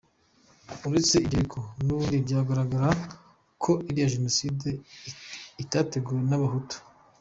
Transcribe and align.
Uretse 0.87 1.15
ibyo 1.19 1.35
ariko, 1.39 1.59
n’ubundi 1.85 2.25
byaragaragaraga 2.25 3.01
ko 3.63 3.71
iriya 3.89 4.11
genocide 4.13 4.67
itateguwe 5.63 6.21
n’abahutu. 6.29 6.75